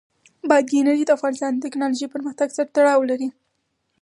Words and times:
بادي 0.49 0.75
انرژي 0.79 1.05
د 1.07 1.11
افغانستان 1.17 1.51
د 1.53 1.59
تکنالوژۍ 1.65 2.07
پرمختګ 2.13 2.47
سره 2.55 2.71
تړاو 2.75 3.07
لري. 3.11 3.29